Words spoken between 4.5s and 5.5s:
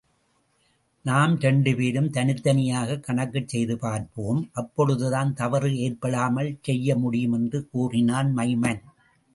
அப்பொழுதுதான்,